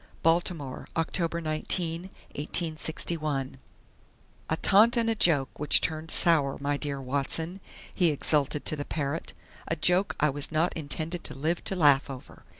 [0.23, 1.43] Baltimore, Oct.
[1.43, 2.01] 19,
[2.33, 3.57] 1861
[4.49, 7.59] "A taunt and a joke which turned sour, 'my dear Watson'!"
[7.93, 9.33] he exulted to the parrot.
[9.67, 12.43] "A joke I was not intended to live to laugh over!"